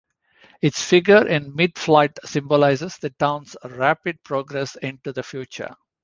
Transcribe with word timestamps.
Its 0.63 0.83
figure 0.83 1.27
in 1.27 1.55
mid-flight 1.55 2.17
symbolizes 2.25 2.97
the 2.97 3.11
town's 3.11 3.55
rapid 3.63 4.17
progress 4.23 4.75
into 4.77 5.13
the 5.13 5.21
future. 5.21 5.75